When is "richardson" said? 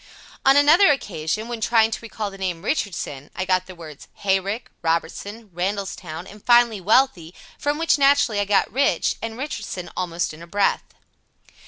2.65-3.29, 9.37-9.91